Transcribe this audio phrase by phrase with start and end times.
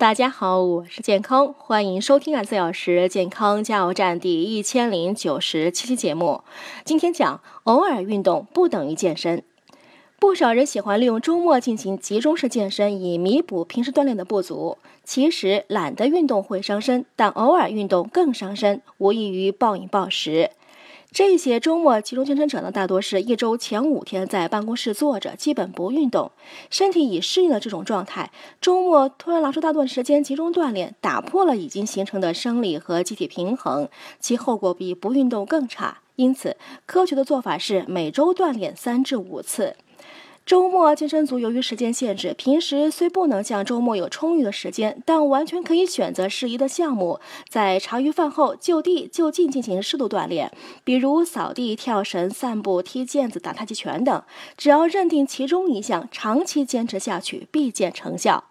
[0.00, 6.40] 大家好，我是健康，欢迎收听二十四小时健康加油站第一千零九十七期节目。
[6.86, 9.42] 今天讲偶尔运动不等于健身。
[10.18, 14.78] 不少人喜欢利用周末进行集中式健身，以弥补平时锻炼的不足。
[15.04, 20.50] 其实懒得运动会伤身，但偶尔运动更伤身，无异于暴饮暴食。
[21.12, 26.30] 这些周末集中健身者呢，大多是一周前五天在办公室坐着，基本不运动，
[26.70, 28.30] 身体已适应了这种状态。
[28.60, 33.88] 周末突然拿出大段时间集中锻炼，打破了已经形成的生理和机体平衡，
[34.20, 35.98] 其后果比不运动更差。
[36.14, 39.74] 因此，科学的做法是每周锻炼三至五次。
[40.50, 50.50] 周末健身族由于时间限制，平时虽不能像周末有充裕的时间，但完全可以选择适宜的项目，在茶余饭后就地就近进行适度锻炼，
[50.82, 54.24] 比如扫地、跳绳、散步、踢毽子、打太极拳等。
[54.56, 58.49] 只要认定其中一项，长期坚持下去，必见成效。